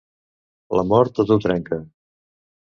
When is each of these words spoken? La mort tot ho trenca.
La 0.77 0.85
mort 0.93 1.15
tot 1.19 1.35
ho 1.35 1.39
trenca. 1.45 1.81